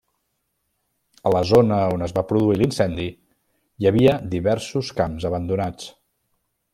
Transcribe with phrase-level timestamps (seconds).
[1.29, 3.05] A la zona on es va produir l'incendi
[3.83, 5.93] hi havia diversos camps abandonats.